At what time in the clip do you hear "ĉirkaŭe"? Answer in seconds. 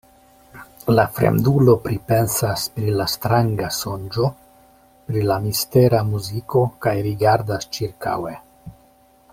7.79-8.37